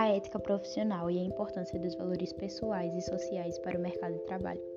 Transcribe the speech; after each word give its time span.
a 0.00 0.08
ética 0.08 0.38
profissional 0.38 1.10
e 1.10 1.18
a 1.18 1.22
importância 1.22 1.78
dos 1.78 1.94
valores 1.94 2.32
pessoais 2.32 2.94
e 2.94 3.02
sociais 3.02 3.58
para 3.58 3.78
o 3.78 3.82
mercado 3.82 4.14
de 4.14 4.24
trabalho. 4.24 4.69